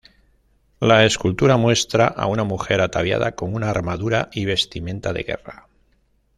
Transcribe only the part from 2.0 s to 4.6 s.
a una mujer ataviada con una armadura y